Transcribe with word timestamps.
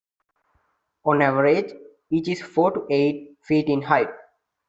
On 1.05 1.21
average, 1.21 1.73
each 2.09 2.27
is 2.29 2.41
four 2.41 2.71
to 2.71 2.87
eight 2.89 3.37
feet 3.43 3.67
in 3.69 3.83
height. 3.83 4.09